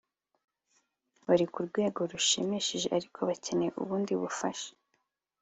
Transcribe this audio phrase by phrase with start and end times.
[1.27, 4.69] Bari ku rwego rwushimishije ariko bakeneye ubundi bufasha